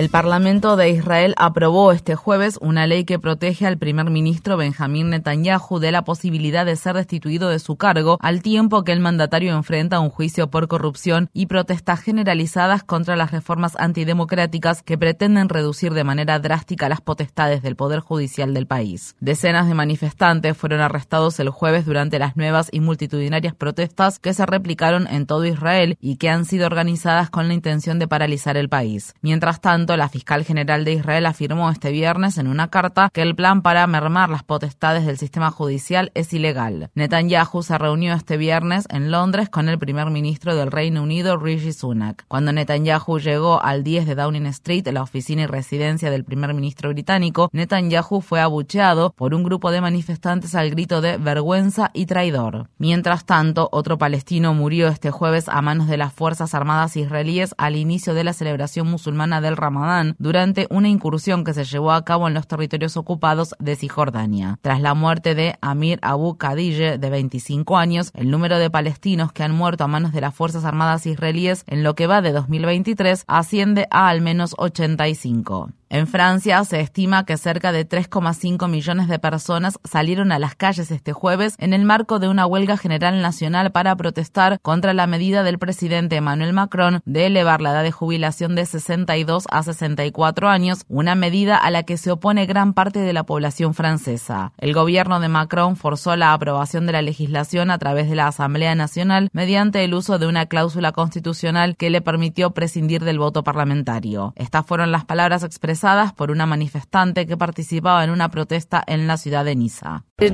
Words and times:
El 0.00 0.08
Parlamento 0.08 0.76
de 0.76 0.88
Israel 0.88 1.34
aprobó 1.36 1.92
este 1.92 2.14
jueves 2.14 2.58
una 2.62 2.86
ley 2.86 3.04
que 3.04 3.18
protege 3.18 3.66
al 3.66 3.76
primer 3.76 4.08
ministro 4.08 4.56
Benjamín 4.56 5.10
Netanyahu 5.10 5.78
de 5.78 5.92
la 5.92 6.04
posibilidad 6.04 6.64
de 6.64 6.76
ser 6.76 6.96
destituido 6.96 7.50
de 7.50 7.58
su 7.58 7.76
cargo 7.76 8.16
al 8.22 8.40
tiempo 8.40 8.82
que 8.82 8.92
el 8.92 9.00
mandatario 9.00 9.54
enfrenta 9.54 10.00
un 10.00 10.08
juicio 10.08 10.48
por 10.48 10.68
corrupción 10.68 11.28
y 11.34 11.48
protestas 11.48 12.00
generalizadas 12.00 12.82
contra 12.82 13.14
las 13.14 13.30
reformas 13.30 13.76
antidemocráticas 13.78 14.82
que 14.82 14.96
pretenden 14.96 15.50
reducir 15.50 15.92
de 15.92 16.02
manera 16.02 16.38
drástica 16.38 16.88
las 16.88 17.02
potestades 17.02 17.60
del 17.60 17.76
Poder 17.76 18.00
Judicial 18.00 18.54
del 18.54 18.66
país. 18.66 19.16
Decenas 19.20 19.68
de 19.68 19.74
manifestantes 19.74 20.56
fueron 20.56 20.80
arrestados 20.80 21.38
el 21.40 21.50
jueves 21.50 21.84
durante 21.84 22.18
las 22.18 22.38
nuevas 22.38 22.70
y 22.72 22.80
multitudinarias 22.80 23.54
protestas 23.54 24.18
que 24.18 24.32
se 24.32 24.46
replicaron 24.46 25.06
en 25.08 25.26
todo 25.26 25.44
Israel 25.44 25.98
y 26.00 26.16
que 26.16 26.30
han 26.30 26.46
sido 26.46 26.64
organizadas 26.64 27.28
con 27.28 27.48
la 27.48 27.52
intención 27.52 27.98
de 27.98 28.08
paralizar 28.08 28.56
el 28.56 28.70
país. 28.70 29.12
Mientras 29.20 29.60
tanto, 29.60 29.89
la 29.96 30.08
fiscal 30.08 30.44
general 30.44 30.84
de 30.84 30.94
Israel 30.94 31.26
afirmó 31.26 31.70
este 31.70 31.90
viernes 31.90 32.38
en 32.38 32.46
una 32.46 32.68
carta 32.68 33.10
que 33.12 33.22
el 33.22 33.34
plan 33.34 33.62
para 33.62 33.86
mermar 33.86 34.30
las 34.30 34.42
potestades 34.42 35.06
del 35.06 35.18
sistema 35.18 35.50
judicial 35.50 36.10
es 36.14 36.32
ilegal. 36.32 36.90
Netanyahu 36.94 37.62
se 37.62 37.78
reunió 37.78 38.14
este 38.14 38.36
viernes 38.36 38.86
en 38.90 39.10
Londres 39.10 39.48
con 39.48 39.68
el 39.68 39.78
primer 39.78 40.10
ministro 40.10 40.54
del 40.54 40.70
Reino 40.70 41.02
Unido, 41.02 41.36
Rishi 41.36 41.72
Sunak. 41.72 42.24
Cuando 42.28 42.52
Netanyahu 42.52 43.18
llegó 43.18 43.62
al 43.62 43.84
10 43.84 44.06
de 44.06 44.14
Downing 44.14 44.46
Street, 44.46 44.86
la 44.88 45.02
oficina 45.02 45.42
y 45.42 45.46
residencia 45.46 46.10
del 46.10 46.24
primer 46.24 46.54
ministro 46.54 46.90
británico, 46.90 47.50
Netanyahu 47.52 48.20
fue 48.20 48.40
abucheado 48.40 49.12
por 49.16 49.34
un 49.34 49.42
grupo 49.42 49.70
de 49.70 49.80
manifestantes 49.80 50.54
al 50.54 50.70
grito 50.70 51.00
de 51.00 51.16
vergüenza 51.16 51.90
y 51.94 52.06
traidor. 52.06 52.68
Mientras 52.78 53.24
tanto, 53.24 53.68
otro 53.72 53.98
palestino 53.98 54.54
murió 54.54 54.88
este 54.88 55.10
jueves 55.10 55.48
a 55.48 55.60
manos 55.62 55.88
de 55.88 55.96
las 55.96 56.12
Fuerzas 56.12 56.54
Armadas 56.54 56.96
israelíes 56.96 57.54
al 57.58 57.76
inicio 57.76 58.14
de 58.14 58.24
la 58.24 58.32
celebración 58.32 58.88
musulmana 58.88 59.40
del 59.40 59.56
Ramadán 59.56 59.79
durante 60.18 60.66
una 60.70 60.88
incursión 60.88 61.44
que 61.44 61.54
se 61.54 61.64
llevó 61.64 61.92
a 61.92 62.04
cabo 62.04 62.28
en 62.28 62.34
los 62.34 62.46
territorios 62.46 62.96
ocupados 62.96 63.54
de 63.58 63.76
Cisjordania. 63.76 64.58
Tras 64.62 64.80
la 64.80 64.94
muerte 64.94 65.34
de 65.34 65.56
Amir 65.60 65.98
Abu 66.02 66.36
Khadije, 66.36 66.98
de 66.98 67.10
25 67.10 67.76
años, 67.76 68.10
el 68.14 68.30
número 68.30 68.58
de 68.58 68.70
palestinos 68.70 69.32
que 69.32 69.42
han 69.42 69.52
muerto 69.52 69.84
a 69.84 69.88
manos 69.88 70.12
de 70.12 70.20
las 70.20 70.34
Fuerzas 70.34 70.64
Armadas 70.64 71.06
israelíes 71.06 71.64
en 71.66 71.82
lo 71.82 71.94
que 71.94 72.06
va 72.06 72.22
de 72.22 72.32
2023 72.32 73.24
asciende 73.26 73.86
a 73.90 74.08
al 74.08 74.20
menos 74.20 74.54
85. 74.58 75.70
En 75.92 76.06
Francia 76.06 76.64
se 76.64 76.78
estima 76.78 77.26
que 77.26 77.36
cerca 77.36 77.72
de 77.72 77.84
3,5 77.84 78.68
millones 78.68 79.08
de 79.08 79.18
personas 79.18 79.80
salieron 79.82 80.30
a 80.30 80.38
las 80.38 80.54
calles 80.54 80.92
este 80.92 81.12
jueves 81.12 81.56
en 81.58 81.72
el 81.72 81.84
marco 81.84 82.20
de 82.20 82.28
una 82.28 82.46
huelga 82.46 82.76
general 82.76 83.20
nacional 83.20 83.72
para 83.72 83.96
protestar 83.96 84.60
contra 84.60 84.94
la 84.94 85.08
medida 85.08 85.42
del 85.42 85.58
presidente 85.58 86.14
Emmanuel 86.14 86.52
Macron 86.52 87.00
de 87.06 87.26
elevar 87.26 87.60
la 87.60 87.72
edad 87.72 87.82
de 87.82 87.90
jubilación 87.90 88.54
de 88.54 88.66
62 88.66 89.46
a 89.50 89.64
64 89.64 90.48
años, 90.48 90.84
una 90.86 91.16
medida 91.16 91.56
a 91.56 91.72
la 91.72 91.82
que 91.82 91.96
se 91.96 92.12
opone 92.12 92.46
gran 92.46 92.72
parte 92.72 93.00
de 93.00 93.12
la 93.12 93.24
población 93.24 93.74
francesa. 93.74 94.52
El 94.58 94.74
gobierno 94.74 95.18
de 95.18 95.26
Macron 95.26 95.74
forzó 95.74 96.14
la 96.14 96.34
aprobación 96.34 96.86
de 96.86 96.92
la 96.92 97.02
legislación 97.02 97.68
a 97.72 97.78
través 97.78 98.08
de 98.08 98.14
la 98.14 98.28
Asamblea 98.28 98.76
Nacional 98.76 99.28
mediante 99.32 99.82
el 99.82 99.94
uso 99.94 100.20
de 100.20 100.28
una 100.28 100.46
cláusula 100.46 100.92
constitucional 100.92 101.76
que 101.76 101.90
le 101.90 102.00
permitió 102.00 102.52
prescindir 102.52 103.02
del 103.02 103.18
voto 103.18 103.42
parlamentario. 103.42 104.34
Estas 104.36 104.64
fueron 104.64 104.92
las 104.92 105.04
palabras 105.04 105.42
expresadas 105.42 105.79
por 106.16 106.30
una 106.30 106.46
manifestante 106.46 107.26
que 107.26 107.36
participaba 107.36 108.04
en 108.04 108.10
una 108.10 108.28
protesta 108.28 108.82
en 108.86 109.06
la 109.06 109.16
ciudad 109.16 109.44
de 109.44 109.56
Niza. 109.56 110.04
Euh, 110.20 110.30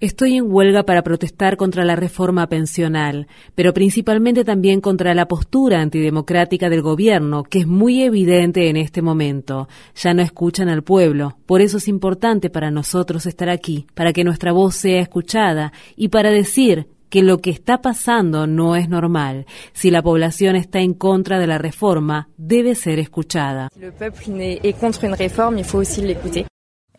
Estoy 0.00 0.36
en 0.36 0.44
huelga 0.46 0.84
para 0.84 1.02
protestar 1.02 1.56
contra 1.56 1.84
la 1.84 1.96
reforma 1.96 2.46
pensional, 2.46 3.26
pero 3.54 3.74
principalmente 3.74 4.44
también 4.44 4.80
contra 4.80 5.12
la 5.12 5.26
postura 5.26 5.80
antidemocrática 5.80 6.70
del 6.70 6.82
gobierno, 6.82 7.42
que 7.42 7.58
es 7.60 7.66
muy 7.66 8.02
evidente 8.02 8.68
en 8.68 8.76
este 8.76 9.02
momento. 9.02 9.68
Ya 9.96 10.14
no 10.14 10.22
escuchan 10.22 10.68
al 10.68 10.82
pueblo. 10.84 11.36
Por 11.46 11.60
eso 11.60 11.78
es 11.78 11.88
importante 11.88 12.48
para 12.48 12.70
nosotros 12.70 13.26
estar 13.26 13.50
aquí, 13.50 13.86
para 13.94 14.12
que 14.12 14.24
nuestra 14.24 14.52
voz 14.52 14.76
sea 14.76 15.00
escuchada 15.00 15.72
y 15.96 16.08
para 16.08 16.30
decir 16.30 16.86
que 17.08 17.22
lo 17.22 17.38
que 17.38 17.50
está 17.50 17.80
pasando 17.82 18.46
no 18.46 18.76
es 18.76 18.88
normal. 18.88 19.46
Si 19.72 19.90
la 19.90 20.02
población 20.02 20.56
está 20.56 20.80
en 20.80 20.94
contra 20.94 21.38
de 21.38 21.46
la 21.46 21.58
reforma, 21.58 22.28
debe 22.36 22.74
ser 22.74 22.98
escuchada. 22.98 23.68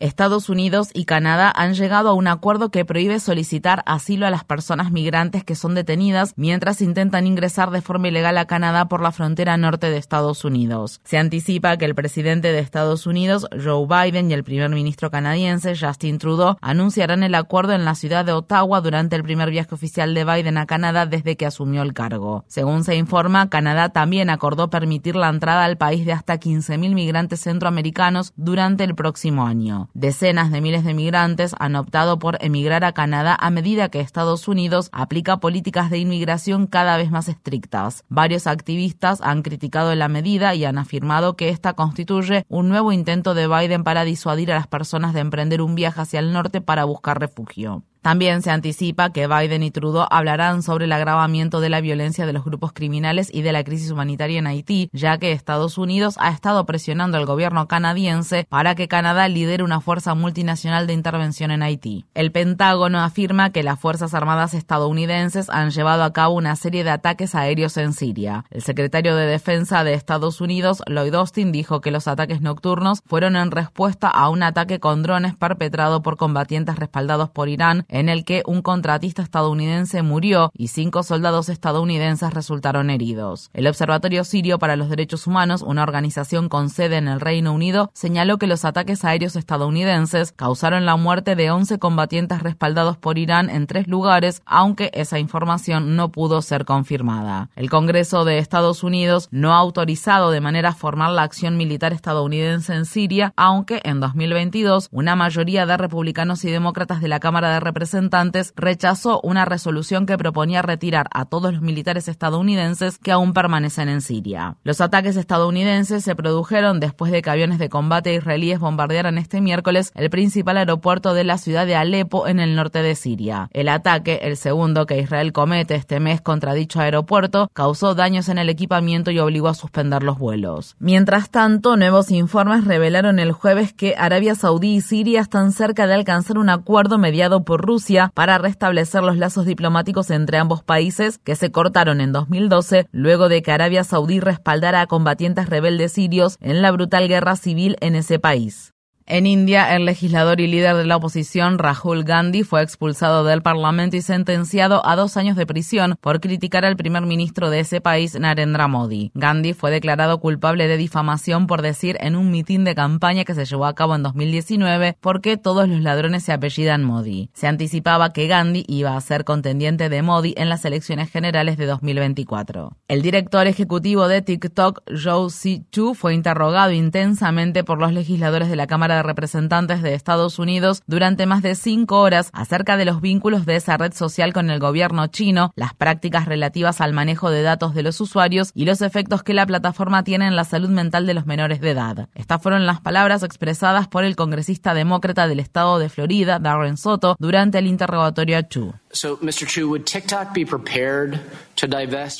Estados 0.00 0.48
Unidos 0.48 0.88
y 0.94 1.04
Canadá 1.04 1.52
han 1.54 1.74
llegado 1.74 2.08
a 2.08 2.14
un 2.14 2.26
acuerdo 2.26 2.70
que 2.70 2.86
prohíbe 2.86 3.20
solicitar 3.20 3.82
asilo 3.84 4.26
a 4.26 4.30
las 4.30 4.44
personas 4.44 4.90
migrantes 4.92 5.44
que 5.44 5.54
son 5.54 5.74
detenidas 5.74 6.32
mientras 6.36 6.80
intentan 6.80 7.26
ingresar 7.26 7.70
de 7.70 7.82
forma 7.82 8.08
ilegal 8.08 8.38
a 8.38 8.46
Canadá 8.46 8.88
por 8.88 9.02
la 9.02 9.12
frontera 9.12 9.58
norte 9.58 9.90
de 9.90 9.98
Estados 9.98 10.42
Unidos. 10.46 11.02
Se 11.04 11.18
anticipa 11.18 11.76
que 11.76 11.84
el 11.84 11.94
presidente 11.94 12.50
de 12.50 12.60
Estados 12.60 13.06
Unidos, 13.06 13.46
Joe 13.62 13.86
Biden, 13.86 14.30
y 14.30 14.34
el 14.34 14.42
primer 14.42 14.70
ministro 14.70 15.10
canadiense, 15.10 15.76
Justin 15.78 16.16
Trudeau, 16.16 16.56
anunciarán 16.62 17.22
el 17.22 17.34
acuerdo 17.34 17.74
en 17.74 17.84
la 17.84 17.94
ciudad 17.94 18.24
de 18.24 18.32
Ottawa 18.32 18.80
durante 18.80 19.16
el 19.16 19.22
primer 19.22 19.50
viaje 19.50 19.74
oficial 19.74 20.14
de 20.14 20.24
Biden 20.24 20.56
a 20.56 20.64
Canadá 20.64 21.04
desde 21.04 21.36
que 21.36 21.44
asumió 21.44 21.82
el 21.82 21.92
cargo. 21.92 22.46
Según 22.48 22.84
se 22.84 22.96
informa, 22.96 23.50
Canadá 23.50 23.90
también 23.90 24.30
acordó 24.30 24.70
permitir 24.70 25.14
la 25.14 25.28
entrada 25.28 25.64
al 25.64 25.76
país 25.76 26.06
de 26.06 26.14
hasta 26.14 26.40
15.000 26.40 26.94
migrantes 26.94 27.40
centroamericanos 27.40 28.32
durante 28.36 28.84
el 28.84 28.94
próximo 28.94 29.46
año. 29.46 29.89
Decenas 29.94 30.50
de 30.50 30.60
miles 30.60 30.84
de 30.84 30.94
migrantes 30.94 31.54
han 31.58 31.74
optado 31.74 32.18
por 32.18 32.38
emigrar 32.40 32.84
a 32.84 32.92
Canadá 32.92 33.36
a 33.38 33.50
medida 33.50 33.88
que 33.88 34.00
Estados 34.00 34.46
Unidos 34.46 34.88
aplica 34.92 35.38
políticas 35.38 35.90
de 35.90 35.98
inmigración 35.98 36.66
cada 36.66 36.96
vez 36.96 37.10
más 37.10 37.28
estrictas. 37.28 38.04
Varios 38.08 38.46
activistas 38.46 39.20
han 39.22 39.42
criticado 39.42 39.94
la 39.94 40.08
medida 40.08 40.54
y 40.54 40.64
han 40.64 40.78
afirmado 40.78 41.34
que 41.34 41.48
esta 41.48 41.72
constituye 41.72 42.44
un 42.48 42.68
nuevo 42.68 42.92
intento 42.92 43.34
de 43.34 43.48
Biden 43.48 43.84
para 43.84 44.04
disuadir 44.04 44.52
a 44.52 44.56
las 44.56 44.66
personas 44.66 45.14
de 45.14 45.20
emprender 45.20 45.60
un 45.60 45.74
viaje 45.74 46.00
hacia 46.00 46.20
el 46.20 46.32
norte 46.32 46.60
para 46.60 46.84
buscar 46.84 47.18
refugio. 47.18 47.82
También 48.02 48.40
se 48.40 48.50
anticipa 48.50 49.10
que 49.10 49.26
Biden 49.26 49.62
y 49.62 49.70
Trudeau 49.70 50.06
hablarán 50.10 50.62
sobre 50.62 50.86
el 50.86 50.92
agravamiento 50.92 51.60
de 51.60 51.68
la 51.68 51.82
violencia 51.82 52.24
de 52.24 52.32
los 52.32 52.44
grupos 52.44 52.72
criminales 52.72 53.28
y 53.32 53.42
de 53.42 53.52
la 53.52 53.62
crisis 53.62 53.90
humanitaria 53.90 54.38
en 54.38 54.46
Haití, 54.46 54.88
ya 54.94 55.18
que 55.18 55.32
Estados 55.32 55.76
Unidos 55.76 56.16
ha 56.18 56.30
estado 56.30 56.64
presionando 56.64 57.18
al 57.18 57.26
gobierno 57.26 57.68
canadiense 57.68 58.46
para 58.48 58.74
que 58.74 58.88
Canadá 58.88 59.28
lidere 59.28 59.64
una 59.64 59.82
fuerza 59.82 60.14
multinacional 60.14 60.86
de 60.86 60.94
intervención 60.94 61.50
en 61.50 61.62
Haití. 61.62 62.06
El 62.14 62.32
Pentágono 62.32 63.00
afirma 63.00 63.50
que 63.50 63.62
las 63.62 63.78
Fuerzas 63.78 64.14
Armadas 64.14 64.54
estadounidenses 64.54 65.50
han 65.50 65.70
llevado 65.70 66.02
a 66.02 66.12
cabo 66.12 66.36
una 66.36 66.56
serie 66.56 66.84
de 66.84 66.90
ataques 66.90 67.34
aéreos 67.34 67.76
en 67.76 67.92
Siria. 67.92 68.46
El 68.50 68.62
secretario 68.62 69.14
de 69.14 69.26
Defensa 69.26 69.84
de 69.84 69.92
Estados 69.92 70.40
Unidos, 70.40 70.82
Lloyd 70.86 71.14
Austin, 71.14 71.52
dijo 71.52 71.82
que 71.82 71.90
los 71.90 72.08
ataques 72.08 72.40
nocturnos 72.40 73.02
fueron 73.04 73.36
en 73.36 73.50
respuesta 73.50 74.08
a 74.08 74.30
un 74.30 74.42
ataque 74.42 74.80
con 74.80 75.02
drones 75.02 75.36
perpetrado 75.36 76.02
por 76.02 76.16
combatientes 76.16 76.76
respaldados 76.76 77.28
por 77.28 77.50
Irán 77.50 77.84
en 77.90 78.08
el 78.08 78.24
que 78.24 78.42
un 78.46 78.62
contratista 78.62 79.22
estadounidense 79.22 80.02
murió 80.02 80.50
y 80.54 80.68
cinco 80.68 81.02
soldados 81.02 81.48
estadounidenses 81.48 82.32
resultaron 82.32 82.88
heridos. 82.88 83.50
El 83.52 83.66
Observatorio 83.66 84.24
Sirio 84.24 84.58
para 84.58 84.76
los 84.76 84.88
Derechos 84.88 85.26
Humanos, 85.26 85.62
una 85.62 85.82
organización 85.82 86.48
con 86.48 86.70
sede 86.70 86.96
en 86.96 87.08
el 87.08 87.20
Reino 87.20 87.52
Unido, 87.52 87.90
señaló 87.92 88.38
que 88.38 88.46
los 88.46 88.64
ataques 88.64 89.04
aéreos 89.04 89.36
estadounidenses 89.36 90.32
causaron 90.32 90.86
la 90.86 90.96
muerte 90.96 91.34
de 91.34 91.50
11 91.50 91.78
combatientes 91.78 92.42
respaldados 92.42 92.96
por 92.96 93.18
Irán 93.18 93.50
en 93.50 93.66
tres 93.66 93.88
lugares, 93.88 94.42
aunque 94.46 94.90
esa 94.94 95.18
información 95.18 95.96
no 95.96 96.10
pudo 96.10 96.42
ser 96.42 96.64
confirmada. 96.64 97.50
El 97.56 97.70
Congreso 97.70 98.24
de 98.24 98.38
Estados 98.38 98.84
Unidos 98.84 99.28
no 99.30 99.52
ha 99.52 99.58
autorizado 99.58 100.30
de 100.30 100.40
manera 100.40 100.72
formal 100.72 101.16
la 101.16 101.22
acción 101.22 101.56
militar 101.56 101.92
estadounidense 101.92 102.74
en 102.74 102.84
Siria, 102.84 103.32
aunque 103.36 103.80
en 103.82 104.00
2022 104.00 104.88
una 104.92 105.16
mayoría 105.16 105.66
de 105.66 105.76
republicanos 105.76 106.44
y 106.44 106.50
demócratas 106.50 107.00
de 107.00 107.08
la 107.08 107.20
Cámara 107.20 107.50
de 107.50 107.60
Representantes 107.60 107.79
Representantes 107.80 108.52
rechazó 108.56 109.22
una 109.22 109.46
resolución 109.46 110.04
que 110.04 110.18
proponía 110.18 110.60
retirar 110.60 111.06
a 111.14 111.24
todos 111.24 111.54
los 111.54 111.62
militares 111.62 112.08
estadounidenses 112.08 112.98
que 112.98 113.10
aún 113.10 113.32
permanecen 113.32 113.88
en 113.88 114.02
Siria. 114.02 114.58
Los 114.64 114.82
ataques 114.82 115.16
estadounidenses 115.16 116.04
se 116.04 116.14
produjeron 116.14 116.78
después 116.78 117.10
de 117.10 117.22
que 117.22 117.30
aviones 117.30 117.58
de 117.58 117.70
combate 117.70 118.12
israelíes 118.12 118.58
bombardearan 118.58 119.16
este 119.16 119.40
miércoles 119.40 119.92
el 119.94 120.10
principal 120.10 120.58
aeropuerto 120.58 121.14
de 121.14 121.24
la 121.24 121.38
ciudad 121.38 121.64
de 121.64 121.74
Alepo 121.74 122.28
en 122.28 122.38
el 122.38 122.54
norte 122.54 122.82
de 122.82 122.94
Siria. 122.94 123.48
El 123.54 123.70
ataque, 123.70 124.20
el 124.24 124.36
segundo 124.36 124.84
que 124.84 124.98
Israel 124.98 125.32
comete 125.32 125.74
este 125.74 126.00
mes 126.00 126.20
contra 126.20 126.52
dicho 126.52 126.80
aeropuerto, 126.80 127.48
causó 127.54 127.94
daños 127.94 128.28
en 128.28 128.36
el 128.36 128.50
equipamiento 128.50 129.10
y 129.10 129.20
obligó 129.20 129.48
a 129.48 129.54
suspender 129.54 130.02
los 130.02 130.18
vuelos. 130.18 130.76
Mientras 130.80 131.30
tanto, 131.30 131.78
nuevos 131.78 132.10
informes 132.10 132.66
revelaron 132.66 133.18
el 133.18 133.32
jueves 133.32 133.72
que 133.72 133.94
Arabia 133.96 134.34
Saudí 134.34 134.74
y 134.74 134.80
Siria 134.82 135.22
están 135.22 135.52
cerca 135.52 135.86
de 135.86 135.94
alcanzar 135.94 136.36
un 136.36 136.50
acuerdo 136.50 136.98
mediado 136.98 137.42
por 137.42 137.69
Rusia 137.70 138.10
para 138.16 138.36
restablecer 138.36 139.04
los 139.04 139.16
lazos 139.16 139.46
diplomáticos 139.46 140.10
entre 140.10 140.38
ambos 140.38 140.64
países 140.64 141.18
que 141.18 141.36
se 141.36 141.52
cortaron 141.52 142.00
en 142.00 142.10
2012 142.10 142.88
luego 142.90 143.28
de 143.28 143.42
que 143.42 143.52
Arabia 143.52 143.84
Saudí 143.84 144.18
respaldara 144.18 144.80
a 144.80 144.88
combatientes 144.88 145.48
rebeldes 145.48 145.92
sirios 145.92 146.36
en 146.40 146.62
la 146.62 146.72
brutal 146.72 147.06
guerra 147.06 147.36
civil 147.36 147.76
en 147.80 147.94
ese 147.94 148.18
país. 148.18 148.74
En 149.12 149.26
India, 149.26 149.74
el 149.74 149.86
legislador 149.86 150.40
y 150.40 150.46
líder 150.46 150.76
de 150.76 150.86
la 150.86 150.94
oposición, 150.94 151.58
Rahul 151.58 152.04
Gandhi, 152.04 152.44
fue 152.44 152.62
expulsado 152.62 153.24
del 153.24 153.42
Parlamento 153.42 153.96
y 153.96 154.02
sentenciado 154.02 154.86
a 154.86 154.94
dos 154.94 155.16
años 155.16 155.34
de 155.34 155.46
prisión 155.46 155.96
por 156.00 156.20
criticar 156.20 156.64
al 156.64 156.76
primer 156.76 157.02
ministro 157.02 157.50
de 157.50 157.58
ese 157.58 157.80
país, 157.80 158.16
Narendra 158.16 158.68
Modi. 158.68 159.10
Gandhi 159.14 159.52
fue 159.52 159.72
declarado 159.72 160.20
culpable 160.20 160.68
de 160.68 160.76
difamación 160.76 161.48
por 161.48 161.60
decir 161.60 161.96
en 161.98 162.14
un 162.14 162.30
mitin 162.30 162.62
de 162.62 162.76
campaña 162.76 163.24
que 163.24 163.34
se 163.34 163.46
llevó 163.46 163.66
a 163.66 163.74
cabo 163.74 163.96
en 163.96 164.04
2019 164.04 164.96
porque 165.00 165.36
todos 165.36 165.68
los 165.68 165.80
ladrones 165.80 166.22
se 166.22 166.32
apellidan 166.32 166.84
Modi. 166.84 167.30
Se 167.34 167.48
anticipaba 167.48 168.12
que 168.12 168.28
Gandhi 168.28 168.64
iba 168.68 168.96
a 168.96 169.00
ser 169.00 169.24
contendiente 169.24 169.88
de 169.88 170.02
Modi 170.02 170.34
en 170.36 170.48
las 170.48 170.64
elecciones 170.64 171.10
generales 171.10 171.56
de 171.56 171.66
2024. 171.66 172.76
El 172.86 173.02
director 173.02 173.48
ejecutivo 173.48 174.06
de 174.06 174.22
TikTok, 174.22 174.82
Joe 174.86 175.30
Si 175.30 175.64
Chu, 175.72 175.94
fue 175.94 176.14
interrogado 176.14 176.70
intensamente 176.70 177.64
por 177.64 177.80
los 177.80 177.92
legisladores 177.92 178.48
de 178.48 178.54
la 178.54 178.68
Cámara 178.68 178.94
de 178.94 178.99
representantes 179.02 179.82
de 179.82 179.94
Estados 179.94 180.38
Unidos 180.38 180.82
durante 180.86 181.26
más 181.26 181.42
de 181.42 181.54
cinco 181.54 182.00
horas 182.00 182.30
acerca 182.32 182.76
de 182.76 182.84
los 182.84 183.00
vínculos 183.00 183.46
de 183.46 183.56
esa 183.56 183.76
red 183.76 183.92
social 183.92 184.32
con 184.32 184.50
el 184.50 184.60
gobierno 184.60 185.06
chino, 185.08 185.52
las 185.56 185.74
prácticas 185.74 186.26
relativas 186.26 186.80
al 186.80 186.92
manejo 186.92 187.30
de 187.30 187.42
datos 187.42 187.74
de 187.74 187.82
los 187.82 188.00
usuarios 188.00 188.50
y 188.54 188.64
los 188.64 188.82
efectos 188.82 189.22
que 189.22 189.34
la 189.34 189.46
plataforma 189.46 190.04
tiene 190.04 190.26
en 190.26 190.36
la 190.36 190.44
salud 190.44 190.70
mental 190.70 191.06
de 191.06 191.14
los 191.14 191.26
menores 191.26 191.60
de 191.60 191.70
edad. 191.70 192.08
Estas 192.14 192.42
fueron 192.42 192.66
las 192.66 192.80
palabras 192.80 193.22
expresadas 193.22 193.88
por 193.88 194.04
el 194.04 194.16
congresista 194.16 194.74
demócrata 194.74 195.26
del 195.26 195.40
estado 195.40 195.78
de 195.78 195.88
Florida, 195.88 196.38
Darren 196.38 196.76
Soto, 196.76 197.16
durante 197.18 197.58
el 197.58 197.66
interrogatorio 197.66 198.38
a 198.38 198.42
Chu. 198.42 198.74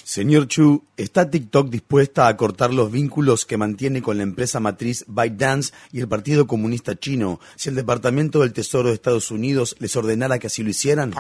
Señor 0.05 0.47
Chu, 0.47 0.85
¿está 0.97 1.29
TikTok 1.29 1.69
dispuesta 1.69 2.29
a 2.29 2.37
cortar 2.37 2.73
los 2.73 2.93
vínculos 2.93 3.45
que 3.45 3.57
mantiene 3.57 4.03
con 4.03 4.19
la 4.19 4.23
empresa 4.23 4.61
matriz 4.61 5.05
ByteDance 5.09 5.73
y 5.91 5.99
el 5.99 6.07
Partido 6.07 6.47
Comunista 6.47 6.97
Chino 6.97 7.41
si 7.57 7.71
el 7.71 7.75
Departamento 7.75 8.41
del 8.41 8.53
Tesoro 8.53 8.89
de 8.89 8.95
Estados 8.95 9.33
Unidos 9.33 9.75
les 9.81 9.97
ordenara 9.97 10.39
que 10.39 10.47
así 10.47 10.63
lo 10.63 10.71
hicieran? 10.71 11.13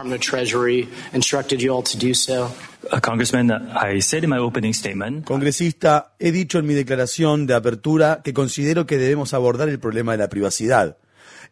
Congresista, 5.23 6.14
he 6.20 6.31
dicho 6.31 6.61
en 6.61 6.67
mi 6.67 6.75
declaración 6.75 7.47
de 7.47 7.55
apertura 7.55 8.20
que 8.23 8.32
considero 8.32 8.87
que 8.87 8.99
debemos 8.99 9.35
abordar 9.35 9.69
el 9.69 9.81
problema 9.81 10.12
de 10.12 10.19
la 10.19 10.29
privacidad. 10.29 10.97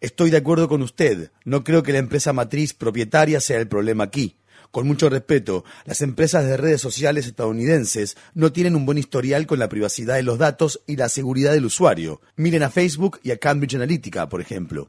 Estoy 0.00 0.30
de 0.30 0.36
acuerdo 0.36 0.68
con 0.68 0.82
usted. 0.82 1.30
No 1.44 1.64
creo 1.64 1.82
que 1.82 1.92
la 1.92 1.98
empresa 1.98 2.32
matriz 2.32 2.72
propietaria 2.72 3.40
sea 3.40 3.58
el 3.58 3.68
problema 3.68 4.04
aquí. 4.04 4.36
Con 4.70 4.86
mucho 4.86 5.08
respeto, 5.08 5.64
las 5.86 6.02
empresas 6.02 6.44
de 6.44 6.56
redes 6.56 6.80
sociales 6.80 7.26
estadounidenses 7.26 8.16
no 8.34 8.52
tienen 8.52 8.76
un 8.76 8.84
buen 8.84 8.98
historial 8.98 9.46
con 9.46 9.58
la 9.58 9.68
privacidad 9.68 10.16
de 10.16 10.22
los 10.22 10.38
datos 10.38 10.82
y 10.86 10.96
la 10.96 11.08
seguridad 11.08 11.52
del 11.52 11.64
usuario. 11.64 12.20
Miren 12.36 12.62
a 12.62 12.70
Facebook 12.70 13.18
y 13.22 13.30
a 13.30 13.38
Cambridge 13.38 13.74
Analytica, 13.74 14.28
por 14.28 14.40
ejemplo. 14.40 14.88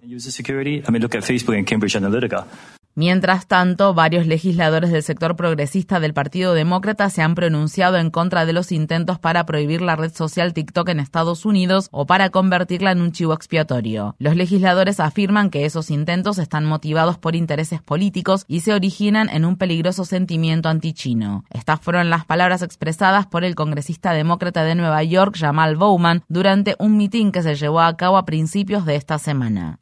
Mientras 3.00 3.48
tanto, 3.48 3.94
varios 3.94 4.28
legisladores 4.28 4.92
del 4.92 5.04
sector 5.04 5.38
progresista 5.38 6.02
del 6.02 6.14
Partido 6.14 6.54
Demócrata 6.54 7.10
se 7.10 7.22
han 7.22 7.34
pronunciado 7.34 7.96
en 7.96 8.10
contra 8.10 8.46
de 8.46 8.52
los 8.52 8.74
intentos 8.74 9.20
para 9.20 9.46
prohibir 9.46 9.82
la 9.82 9.96
red 9.96 10.14
social 10.14 10.54
TikTok 10.54 10.90
en 10.90 11.00
Estados 11.00 11.46
Unidos 11.46 11.88
o 11.92 12.06
para 12.06 12.30
convertirla 12.30 12.92
en 12.92 13.00
un 13.00 13.14
chivo 13.14 13.32
expiatorio. 13.32 14.18
Los 14.20 14.36
legisladores 14.36 15.00
afirman 15.00 15.50
que 15.50 15.64
esos 15.64 15.92
intentos 15.92 16.40
están 16.40 16.66
motivados 16.66 17.18
por 17.18 17.38
intereses 17.38 17.82
políticos 17.82 18.44
y 18.50 18.60
se 18.60 18.74
originan 18.74 19.30
en 19.30 19.46
un 19.46 19.56
peligroso 19.56 20.04
sentimiento 20.04 20.68
antichino. 20.68 21.46
Estas 21.52 21.80
fueron 21.80 22.10
las 22.10 22.26
palabras 22.26 22.64
expresadas 22.64 23.28
por 23.28 23.46
el 23.46 23.56
congresista 23.56 24.12
demócrata 24.12 24.66
de 24.66 24.76
Nueva 24.76 25.02
York, 25.04 25.38
Jamal 25.40 25.78
Bowman, 25.78 26.26
durante 26.28 26.76
un 26.80 26.98
mitin 26.98 27.32
que 27.32 27.44
se 27.44 27.56
llevó 27.56 27.80
a 27.80 27.96
cabo 27.96 28.18
a 28.18 28.26
principios 28.26 28.86
de 28.86 28.98
esta 28.98 29.20
semana. 29.20 29.80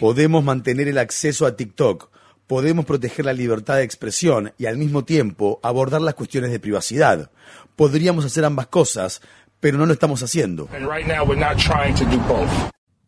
Podemos 0.00 0.44
mantener 0.44 0.88
el 0.88 0.98
acceso 0.98 1.46
a 1.46 1.56
TikTok, 1.56 2.10
podemos 2.46 2.84
proteger 2.84 3.24
la 3.24 3.32
libertad 3.32 3.76
de 3.76 3.84
expresión 3.84 4.52
y 4.58 4.66
al 4.66 4.76
mismo 4.76 5.04
tiempo 5.04 5.60
abordar 5.62 6.00
las 6.00 6.14
cuestiones 6.14 6.50
de 6.50 6.60
privacidad. 6.60 7.30
Podríamos 7.76 8.24
hacer 8.24 8.44
ambas 8.44 8.66
cosas, 8.66 9.22
pero 9.60 9.78
no 9.78 9.86
lo 9.86 9.92
estamos 9.92 10.22
haciendo. 10.22 10.68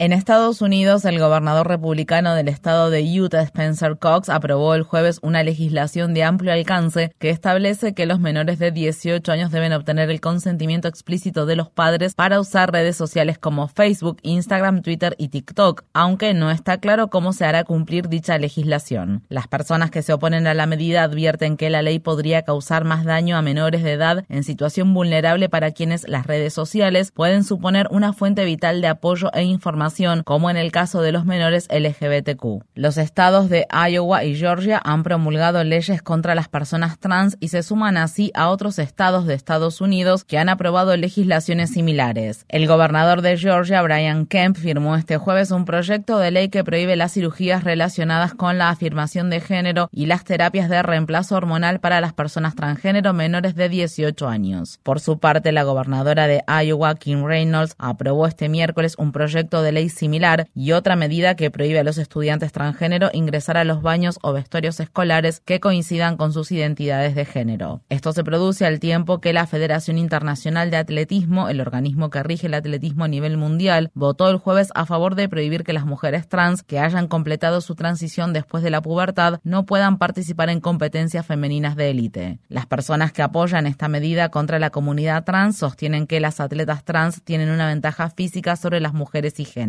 En 0.02 0.12
Estados 0.12 0.60
Unidos, 0.62 1.04
el 1.04 1.20
gobernador 1.20 1.69
republicano 1.69 2.34
del 2.34 2.49
estado 2.49 2.90
de 2.90 3.04
Utah, 3.20 3.43
Spencer 3.43 3.99
Cox, 3.99 4.31
aprobó 4.31 4.75
el 4.75 4.82
jueves 4.82 5.20
una 5.22 5.44
legislación 5.44 6.12
de 6.12 6.25
amplio 6.25 6.52
alcance 6.52 7.14
que 7.20 7.31
establece 7.31 7.94
que 7.94 8.04
los 8.04 8.19
menores 8.19 8.58
de 8.58 8.72
18 8.72 9.31
años 9.31 9.52
deben 9.52 9.72
obtener 9.72 10.10
el 10.10 10.20
consentimiento 10.20 10.88
explícito 10.88 11.46
de 11.46 11.54
los 11.54 11.70
padres 11.70 12.14
para 12.16 12.40
usar 12.40 12.72
redes 12.72 12.96
sociales 12.96 13.38
como 13.38 13.69
Facebook, 13.69 14.19
Instagram, 14.22 14.82
Twitter 14.82 15.14
y 15.19 15.28
TikTok, 15.28 15.84
aunque 15.93 16.34
no 16.34 16.50
está 16.50 16.78
claro 16.78 17.06
cómo 17.06 17.32
se 17.32 17.44
hará 17.44 17.62
cumplir 17.62 18.08
dicha 18.08 18.38
legislación. 18.38 19.22
Las 19.28 19.46
personas 19.46 19.93
que 19.93 20.02
se 20.02 20.12
oponen 20.12 20.49
a 20.49 20.54
la 20.54 20.66
medida 20.66 21.04
advierten 21.04 21.56
que 21.56 21.70
la 21.70 21.81
ley 21.81 22.00
podría 22.00 22.43
causar 22.43 22.82
más 22.82 23.04
daño 23.04 23.37
a 23.37 23.43
menores 23.43 23.84
de 23.84 23.93
edad 23.93 24.25
en 24.28 24.43
situación 24.43 24.94
vulnerable 24.94 25.49
para 25.49 25.70
quienes 25.70 26.08
las 26.08 26.26
redes 26.26 26.52
sociales 26.52 27.12
pueden 27.12 27.44
suponer 27.44 27.87
una 27.93 28.12
fuente 28.12 28.44
vital 28.44 28.81
de 28.81 28.88
apoyo 28.88 29.31
e 29.32 29.44
información 29.44 29.91
como 30.24 30.48
en 30.50 30.56
el 30.56 30.72
caso 30.72 31.02
de 31.02 31.12
los 31.12 31.26
menores 31.26 31.68
LGBTQ. 31.70 32.64
Los 32.74 32.96
estados 32.96 33.50
de 33.50 33.66
Iowa 33.70 34.24
y 34.24 34.34
Georgia 34.36 34.80
han 34.82 35.02
promulgado 35.02 35.62
leyes 35.64 36.02
contra 36.02 36.34
las 36.34 36.48
personas 36.48 36.98
trans 36.98 37.36
y 37.40 37.48
se 37.48 37.62
suman 37.62 37.96
así 37.96 38.30
a 38.34 38.48
otros 38.48 38.78
estados 38.78 39.26
de 39.26 39.34
Estados 39.34 39.80
Unidos 39.80 40.24
que 40.24 40.38
han 40.38 40.48
aprobado 40.48 40.96
legislaciones 40.96 41.70
similares. 41.70 42.46
El 42.49 42.66
gobernador 42.66 43.20
de 43.20 43.37
Georgia, 43.37 43.82
Brian 43.82 44.26
Kemp, 44.26 44.56
firmó 44.56 44.96
este 44.96 45.18
jueves 45.18 45.50
un 45.50 45.64
proyecto 45.64 46.18
de 46.18 46.30
ley 46.30 46.49
que 46.49 46.64
prohíbe 46.64 46.96
las 46.96 47.12
cirugías 47.12 47.64
relacionadas 47.64 48.34
con 48.34 48.56
la 48.56 48.70
afirmación 48.70 49.28
de 49.28 49.40
género 49.40 49.88
y 49.92 50.06
las 50.06 50.25
terapias 50.25 50.70
de 50.70 50.82
reemplazo 50.82 51.37
hormonal 51.37 51.80
para 51.80 52.00
las 52.00 52.14
personas 52.14 52.54
transgénero 52.54 53.12
menores 53.12 53.54
de 53.54 53.68
18 53.68 54.28
años. 54.28 54.80
Por 54.82 55.00
su 55.00 55.18
parte, 55.18 55.52
la 55.52 55.64
gobernadora 55.64 56.26
de 56.26 56.42
Iowa, 56.46 56.94
Kim 56.94 57.25
Reynolds, 57.25 57.75
aprobó 57.78 58.26
este 58.26 58.49
miércoles 58.49 58.94
un 58.99 59.12
proyecto 59.12 59.62
de 59.62 59.72
ley 59.73 59.88
similar 59.88 60.49
y 60.55 60.73
otra 60.73 60.97
medida 60.97 61.37
que 61.37 61.50
prohíbe 61.50 61.81
a 61.81 61.85
los 61.85 61.99
estudiantes 61.99 62.52
transgénero 62.52 63.11
ingresar 63.12 63.57
a 63.57 63.64
los 63.64 63.83
baños 63.83 64.19
o 64.23 64.33
vestuarios 64.33 64.81
escolares 64.81 65.41
que 65.41 65.61
coincidan 65.61 66.17
con 66.17 66.33
sus 66.33 66.52
identidades 66.52 67.14
de 67.14 67.25
género. 67.25 67.83
Esto 67.88 68.12
se 68.12 68.25
produce 68.25 68.67
al 68.67 68.81
tiempo 68.81 69.21
que 69.21 69.33
la 69.33 69.47
Federación 69.47 69.99
Internacional 69.99 70.71
de 70.71 70.76
Atletismo, 70.76 71.49
el 71.49 71.61
organismo 71.61 72.11
que 72.11 72.23
rige 72.23 72.47
el 72.47 72.55
atletismo 72.55 73.05
a 73.05 73.09
nivel 73.09 73.37
mundial, 73.37 73.91
votó 73.95 74.29
el 74.29 74.38
jueves 74.38 74.69
a 74.75 74.87
favor 74.87 75.14
de 75.14 75.29
prohibir 75.29 75.64
que 75.64 75.73
las 75.73 75.87
mujeres 75.87 76.29
trans 76.29 76.62
que 76.62 76.79
hayan 76.79 77.09
completado 77.09 77.61
su 77.61 77.75
transición 77.75 78.33
después 78.33 78.62
de 78.62 78.71
la 78.71 78.83
pubertad 78.83 79.41
no 79.45 79.67
puedan 79.67 79.99
participar 79.99 80.50
en 80.50 80.61
competencias 80.61 81.26
femeninas 81.26 81.76
de 81.76 81.91
élite. 81.91 82.38
Las 82.49 82.67
personas 82.67 83.12
que 83.12 83.23
apoyan 83.23 83.67
esta 83.67 83.88
medida 83.88 84.31
contra 84.31 84.59
la 84.59 84.71
comunidad 84.71 85.25
trans 85.25 85.57
sostienen 85.57 86.07
que 86.07 86.21
las 86.21 86.41
atletas 86.41 86.85
trans 86.85 87.23
tienen 87.23 87.50
una 87.50 87.67
ventaja 87.67 88.11
física 88.11 88.57
sobre 88.57 88.81
las 88.81 88.95
mujeres 88.95 89.38
y 89.41 89.45
género. 89.45 89.62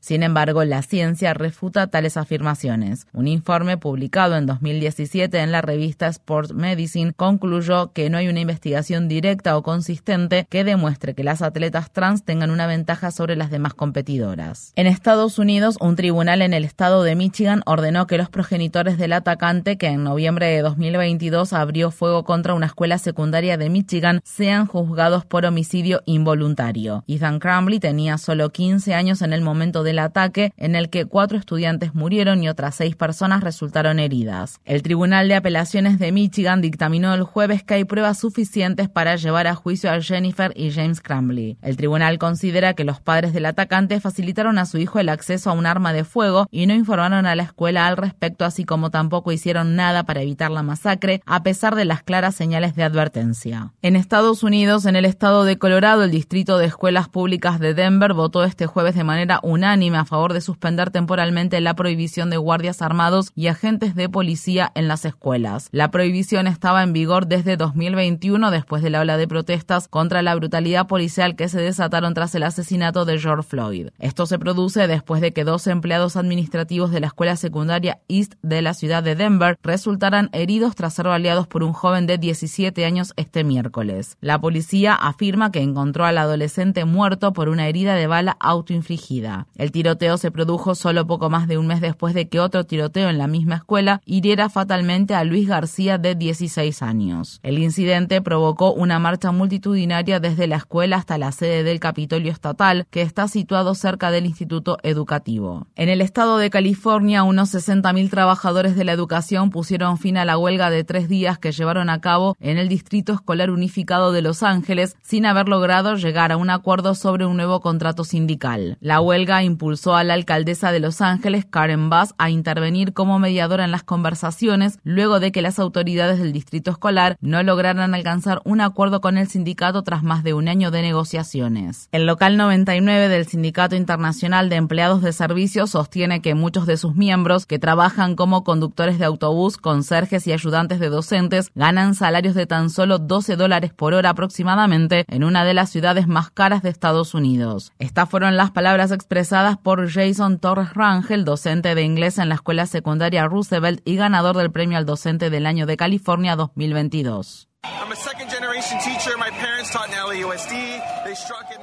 Sin 0.00 0.22
embargo, 0.22 0.64
la 0.64 0.82
ciencia 0.82 1.34
refuta 1.34 1.86
tales 1.86 2.16
afirmaciones. 2.16 3.06
Un 3.12 3.28
informe 3.28 3.76
publicado 3.76 4.36
en 4.36 4.46
2017 4.46 5.38
en 5.38 5.52
la 5.52 5.62
revista 5.62 6.06
Sports 6.08 6.52
Medicine 6.52 7.12
concluyó 7.14 7.92
que 7.92 8.10
no 8.10 8.18
hay 8.18 8.28
una 8.28 8.40
investigación 8.40 9.08
directa 9.08 9.56
o 9.56 9.62
consistente 9.62 10.46
que 10.48 10.64
demuestre 10.64 11.14
que 11.14 11.24
las 11.24 11.42
atletas 11.42 11.90
trans 11.92 12.24
tengan 12.24 12.50
una 12.50 12.66
ventaja 12.66 13.10
sobre 13.10 13.36
las 13.36 13.50
demás 13.50 13.74
competidoras. 13.74 14.72
En 14.76 14.86
Estados 14.86 15.38
Unidos, 15.38 15.76
un 15.80 15.96
tribunal 15.96 16.42
en 16.42 16.54
el 16.54 16.64
estado 16.64 17.02
de 17.02 17.14
Michigan 17.14 17.62
ordenó 17.66 18.06
que 18.06 18.18
los 18.18 18.28
progenitores 18.28 18.98
del 18.98 19.12
atacante, 19.12 19.78
que 19.78 19.88
en 19.88 20.04
noviembre 20.04 20.46
de 20.46 20.62
2022 20.62 21.52
abrió 21.52 21.90
fuego 21.90 22.24
contra 22.24 22.54
una 22.54 22.66
escuela 22.66 22.98
secundaria 22.98 23.56
de 23.56 23.70
Michigan, 23.70 24.20
sean 24.24 24.66
juzgados 24.66 25.24
por 25.24 25.44
homicidio 25.44 26.02
involuntario. 26.06 27.04
Ethan 27.06 27.38
Crumbley 27.38 27.80
tenía 27.80 28.18
solo 28.18 28.50
15 28.50 28.94
años 28.94 29.22
en 29.22 29.32
el 29.32 29.37
el 29.38 29.44
momento 29.44 29.82
del 29.82 29.98
ataque, 29.98 30.52
en 30.56 30.74
el 30.74 30.90
que 30.90 31.06
cuatro 31.06 31.38
estudiantes 31.38 31.94
murieron 31.94 32.42
y 32.42 32.48
otras 32.48 32.74
seis 32.74 32.96
personas 32.96 33.42
resultaron 33.42 33.98
heridas. 33.98 34.60
El 34.64 34.82
Tribunal 34.82 35.28
de 35.28 35.36
Apelaciones 35.36 35.98
de 35.98 36.12
Michigan 36.12 36.60
dictaminó 36.60 37.14
el 37.14 37.22
jueves 37.22 37.62
que 37.62 37.74
hay 37.74 37.84
pruebas 37.84 38.18
suficientes 38.18 38.88
para 38.88 39.16
llevar 39.16 39.46
a 39.46 39.54
juicio 39.54 39.90
a 39.90 40.00
Jennifer 40.00 40.52
y 40.54 40.70
James 40.70 41.00
Crumbley. 41.00 41.56
El 41.62 41.76
tribunal 41.76 42.18
considera 42.18 42.74
que 42.74 42.84
los 42.84 43.00
padres 43.00 43.32
del 43.32 43.46
atacante 43.46 44.00
facilitaron 44.00 44.58
a 44.58 44.66
su 44.66 44.78
hijo 44.78 44.98
el 44.98 45.08
acceso 45.08 45.50
a 45.50 45.52
un 45.52 45.66
arma 45.66 45.92
de 45.92 46.04
fuego 46.04 46.46
y 46.50 46.66
no 46.66 46.74
informaron 46.74 47.26
a 47.26 47.34
la 47.34 47.44
escuela 47.44 47.86
al 47.86 47.96
respecto, 47.96 48.44
así 48.44 48.64
como 48.64 48.90
tampoco 48.90 49.32
hicieron 49.32 49.76
nada 49.76 50.04
para 50.04 50.22
evitar 50.22 50.50
la 50.50 50.62
masacre, 50.62 51.22
a 51.26 51.42
pesar 51.42 51.74
de 51.74 51.84
las 51.84 52.02
claras 52.02 52.34
señales 52.34 52.74
de 52.74 52.82
advertencia. 52.82 53.72
En 53.82 53.96
Estados 53.96 54.42
Unidos, 54.42 54.86
en 54.86 54.96
el 54.96 55.04
estado 55.04 55.44
de 55.44 55.58
Colorado, 55.58 56.04
el 56.04 56.10
Distrito 56.10 56.58
de 56.58 56.66
Escuelas 56.66 57.08
Públicas 57.08 57.60
de 57.60 57.74
Denver 57.74 58.14
votó 58.14 58.44
este 58.44 58.66
jueves 58.66 58.94
de 58.94 59.04
manera 59.04 59.27
unánime 59.42 59.98
a 59.98 60.04
favor 60.04 60.32
de 60.32 60.40
suspender 60.40 60.90
temporalmente 60.90 61.60
la 61.60 61.74
prohibición 61.74 62.30
de 62.30 62.36
guardias 62.36 62.82
armados 62.82 63.32
y 63.34 63.48
agentes 63.48 63.94
de 63.94 64.08
policía 64.08 64.72
en 64.74 64.88
las 64.88 65.04
escuelas. 65.04 65.68
La 65.72 65.90
prohibición 65.90 66.46
estaba 66.46 66.82
en 66.82 66.92
vigor 66.92 67.26
desde 67.26 67.56
2021 67.56 68.50
después 68.50 68.82
de 68.82 68.90
la 68.90 69.00
ola 69.00 69.16
de 69.16 69.28
protestas 69.28 69.88
contra 69.88 70.22
la 70.22 70.34
brutalidad 70.34 70.86
policial 70.86 71.36
que 71.36 71.48
se 71.48 71.60
desataron 71.60 72.14
tras 72.14 72.34
el 72.34 72.42
asesinato 72.42 73.04
de 73.04 73.18
George 73.18 73.48
Floyd. 73.48 73.88
Esto 73.98 74.26
se 74.26 74.38
produce 74.38 74.86
después 74.86 75.20
de 75.20 75.32
que 75.32 75.44
dos 75.44 75.66
empleados 75.66 76.16
administrativos 76.16 76.90
de 76.90 77.00
la 77.00 77.08
escuela 77.08 77.36
secundaria 77.36 78.00
East 78.08 78.34
de 78.42 78.62
la 78.62 78.74
ciudad 78.74 79.02
de 79.02 79.14
Denver 79.14 79.58
resultaran 79.62 80.30
heridos 80.32 80.74
tras 80.74 80.94
ser 80.94 81.06
baleados 81.06 81.46
por 81.46 81.62
un 81.62 81.72
joven 81.72 82.06
de 82.06 82.18
17 82.18 82.84
años 82.84 83.12
este 83.16 83.44
miércoles. 83.44 84.16
La 84.20 84.40
policía 84.40 84.94
afirma 84.94 85.52
que 85.52 85.60
encontró 85.60 86.04
al 86.04 86.18
adolescente 86.18 86.84
muerto 86.84 87.32
por 87.32 87.48
una 87.48 87.68
herida 87.68 87.94
de 87.94 88.06
bala 88.06 88.36
autoinfligida. 88.40 89.17
El 89.56 89.72
tiroteo 89.72 90.16
se 90.18 90.30
produjo 90.30 90.74
solo 90.74 91.06
poco 91.06 91.30
más 91.30 91.48
de 91.48 91.58
un 91.58 91.66
mes 91.66 91.80
después 91.80 92.14
de 92.14 92.28
que 92.28 92.40
otro 92.40 92.64
tiroteo 92.64 93.08
en 93.08 93.18
la 93.18 93.26
misma 93.26 93.56
escuela 93.56 94.00
hiriera 94.04 94.48
fatalmente 94.48 95.14
a 95.14 95.24
Luis 95.24 95.48
García 95.48 95.98
de 95.98 96.14
16 96.14 96.82
años. 96.82 97.40
El 97.42 97.58
incidente 97.58 98.20
provocó 98.22 98.72
una 98.72 98.98
marcha 98.98 99.32
multitudinaria 99.32 100.20
desde 100.20 100.46
la 100.46 100.56
escuela 100.56 100.96
hasta 100.96 101.18
la 101.18 101.32
sede 101.32 101.62
del 101.62 101.80
Capitolio 101.80 102.30
Estatal, 102.30 102.86
que 102.90 103.02
está 103.02 103.28
situado 103.28 103.74
cerca 103.74 104.10
del 104.10 104.26
Instituto 104.26 104.78
Educativo. 104.82 105.66
En 105.76 105.88
el 105.88 106.00
estado 106.00 106.38
de 106.38 106.50
California, 106.50 107.22
unos 107.22 107.54
60.000 107.54 108.10
trabajadores 108.10 108.76
de 108.76 108.84
la 108.84 108.92
educación 108.92 109.50
pusieron 109.50 109.98
fin 109.98 110.16
a 110.16 110.24
la 110.24 110.38
huelga 110.38 110.70
de 110.70 110.84
tres 110.84 111.08
días 111.08 111.38
que 111.38 111.52
llevaron 111.52 111.90
a 111.90 112.00
cabo 112.00 112.36
en 112.40 112.58
el 112.58 112.68
Distrito 112.68 113.12
Escolar 113.12 113.50
Unificado 113.50 114.12
de 114.12 114.22
Los 114.22 114.42
Ángeles 114.42 114.96
sin 115.02 115.26
haber 115.26 115.48
logrado 115.48 115.94
llegar 115.96 116.32
a 116.32 116.36
un 116.36 116.50
acuerdo 116.50 116.94
sobre 116.94 117.26
un 117.26 117.36
nuevo 117.36 117.60
contrato 117.60 118.04
sindical. 118.04 118.76
La 118.80 119.00
huelga 119.08 119.42
impulsó 119.42 119.96
a 119.96 120.04
la 120.04 120.12
alcaldesa 120.12 120.70
de 120.70 120.80
Los 120.80 121.00
Ángeles, 121.00 121.46
Karen 121.46 121.88
Bass, 121.88 122.14
a 122.18 122.28
intervenir 122.28 122.92
como 122.92 123.18
mediadora 123.18 123.64
en 123.64 123.70
las 123.70 123.82
conversaciones 123.82 124.78
luego 124.84 125.18
de 125.18 125.32
que 125.32 125.40
las 125.40 125.58
autoridades 125.58 126.18
del 126.18 126.34
distrito 126.34 126.70
escolar 126.70 127.16
no 127.22 127.42
lograran 127.42 127.94
alcanzar 127.94 128.42
un 128.44 128.60
acuerdo 128.60 129.00
con 129.00 129.16
el 129.16 129.26
sindicato 129.26 129.82
tras 129.82 130.02
más 130.02 130.24
de 130.24 130.34
un 130.34 130.46
año 130.46 130.70
de 130.70 130.82
negociaciones. 130.82 131.88
El 131.90 132.04
local 132.04 132.36
99 132.36 133.08
del 133.08 133.26
Sindicato 133.26 133.76
Internacional 133.76 134.50
de 134.50 134.56
Empleados 134.56 135.00
de 135.00 135.14
Servicios 135.14 135.70
sostiene 135.70 136.20
que 136.20 136.34
muchos 136.34 136.66
de 136.66 136.76
sus 136.76 136.94
miembros 136.94 137.46
que 137.46 137.58
trabajan 137.58 138.14
como 138.14 138.44
conductores 138.44 138.98
de 138.98 139.06
autobús, 139.06 139.56
conserjes 139.56 140.26
y 140.26 140.32
ayudantes 140.32 140.80
de 140.80 140.90
docentes 140.90 141.50
ganan 141.54 141.94
salarios 141.94 142.34
de 142.34 142.46
tan 142.46 142.68
solo 142.68 142.98
12 142.98 143.36
dólares 143.36 143.72
por 143.72 143.94
hora 143.94 144.10
aproximadamente 144.10 145.06
en 145.08 145.24
una 145.24 145.46
de 145.46 145.54
las 145.54 145.70
ciudades 145.70 146.08
más 146.08 146.30
caras 146.30 146.62
de 146.62 146.68
Estados 146.68 147.14
Unidos. 147.14 147.72
Estas 147.78 148.10
fueron 148.10 148.36
las 148.36 148.50
palabras 148.50 148.92
expresadas 148.98 149.56
por 149.56 149.88
Jason 149.88 150.40
Torres 150.40 150.74
Rangel, 150.74 151.24
docente 151.24 151.76
de 151.76 151.82
inglés 151.82 152.18
en 152.18 152.28
la 152.28 152.34
escuela 152.34 152.66
secundaria 152.66 153.28
Roosevelt 153.28 153.80
y 153.84 153.94
ganador 153.94 154.36
del 154.36 154.50
premio 154.50 154.76
al 154.76 154.86
docente 154.86 155.30
del 155.30 155.46
año 155.46 155.66
de 155.66 155.76
California 155.76 156.34
2022. 156.34 157.48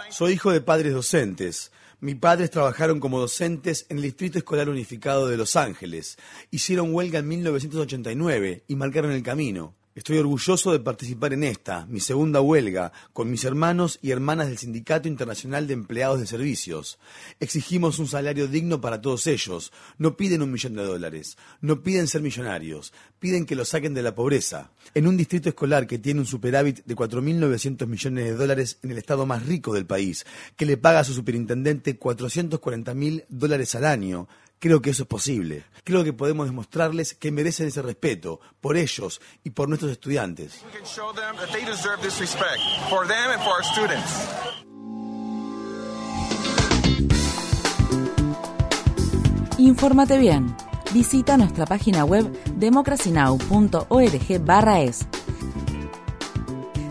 Soy 0.09 0.31
hijo 0.31 0.51
de 0.53 0.61
padres 0.61 0.93
docentes. 0.93 1.73
Mis 1.99 2.15
padres 2.15 2.51
trabajaron 2.51 3.01
como 3.01 3.19
docentes 3.19 3.85
en 3.89 3.97
el 3.97 4.03
Distrito 4.03 4.37
Escolar 4.37 4.69
Unificado 4.69 5.27
de 5.27 5.35
Los 5.35 5.57
Ángeles. 5.57 6.17
Hicieron 6.51 6.93
huelga 6.93 7.19
en 7.19 7.27
1989 7.27 8.63
y 8.65 8.75
marcaron 8.77 9.11
el 9.11 9.23
camino. 9.23 9.75
Estoy 9.95 10.17
orgulloso 10.17 10.73
de 10.73 10.81
participar 10.81 11.31
en 11.31 11.45
esta, 11.45 11.85
mi 11.85 12.01
segunda 12.01 12.41
huelga, 12.41 12.91
con 13.13 13.31
mis 13.31 13.45
hermanos 13.45 13.97
y 14.01 14.11
hermanas 14.11 14.47
del 14.47 14.57
Sindicato 14.57 15.07
Internacional 15.07 15.67
de 15.67 15.73
Empleados 15.73 16.19
de 16.19 16.27
Servicios. 16.27 16.99
Exigimos 17.39 17.97
un 17.97 18.07
salario 18.07 18.49
digno 18.49 18.81
para 18.81 18.99
todos 18.99 19.25
ellos. 19.25 19.71
No 19.97 20.17
piden 20.17 20.41
un 20.41 20.51
millón 20.51 20.75
de 20.75 20.83
dólares, 20.83 21.37
no 21.61 21.81
piden 21.81 22.07
ser 22.09 22.21
millonarios, 22.21 22.91
piden 23.19 23.45
que 23.45 23.55
los 23.55 23.69
saquen 23.69 23.93
de 23.93 24.03
la 24.03 24.13
pobreza. 24.13 24.69
En 24.93 25.07
un 25.07 25.15
distrito 25.15 25.47
escolar 25.47 25.87
que 25.87 25.97
tiene 25.97 26.19
un 26.19 26.25
superávit 26.25 26.83
de 26.83 26.93
4.900 26.93 27.87
millones 27.87 28.25
de 28.25 28.35
dólares 28.35 28.79
en 28.83 28.91
el 28.91 28.97
estado 28.97 29.25
más 29.25 29.45
rico 29.45 29.73
del 29.73 29.85
país, 29.85 30.25
que 30.57 30.65
le 30.65 30.75
paga 30.75 30.99
a 30.99 31.03
su 31.05 31.13
superintendente 31.13 31.97
440.000 31.97 33.23
dólares 33.29 33.75
al 33.75 33.85
año, 33.85 34.27
Creo 34.65 34.81
que 34.81 34.89
eso 34.89 35.03
es 35.03 35.07
posible. 35.07 35.63
Creo 35.83 36.03
que 36.03 36.11
podemos 36.11 36.47
demostrarles 36.47 37.13
que 37.13 37.31
merecen 37.31 37.67
ese 37.67 37.83
respeto 37.83 38.39
por 38.61 38.77
ellos 38.77 39.21
y 39.43 39.51
por 39.51 39.69
nuestros 39.69 39.91
estudiantes. 39.91 40.59
Infórmate 49.59 50.17
bien. 50.17 50.57
Visita 50.91 51.37
nuestra 51.37 51.67
página 51.67 52.03
web 52.03 52.27
democracynow.org/es. 52.55 55.07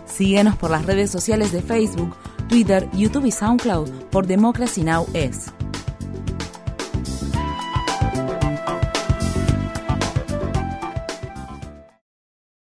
Síguenos 0.07 0.57
por 0.57 0.71
las 0.71 0.87
redes 0.87 1.11
sociales 1.11 1.51
de 1.51 1.61
Facebook, 1.61 2.15
Twitter, 2.49 2.89
YouTube 2.93 3.27
y 3.27 3.33
SoundCloud 3.33 3.91
por 4.13 4.29
Democracy 4.29 4.85
Now! 4.85 5.09
es. 5.13 5.54